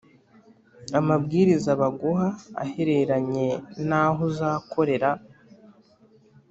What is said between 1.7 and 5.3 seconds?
baguha ahereranye n’aho uzakorera